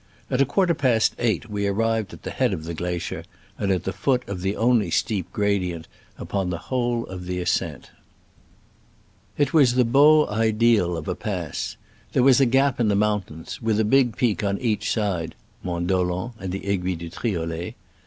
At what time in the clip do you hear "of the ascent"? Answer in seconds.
7.05-7.91